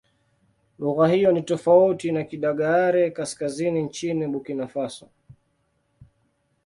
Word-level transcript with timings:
Lugha 0.79 1.07
hiyo 1.07 1.31
ni 1.31 1.41
tofauti 1.41 2.11
na 2.11 2.23
Kidagaare-Kaskazini 2.23 3.83
nchini 3.83 4.27
Burkina 4.27 4.67
Faso. 4.67 5.09